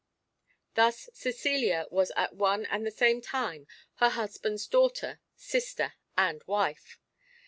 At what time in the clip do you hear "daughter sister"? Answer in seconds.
4.65-5.93